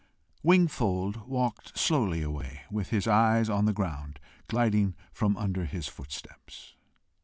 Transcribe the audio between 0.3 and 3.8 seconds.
Wingfold walked slowly away, with his eyes on the